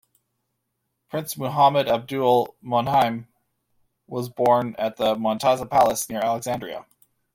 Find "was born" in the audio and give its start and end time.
4.07-4.75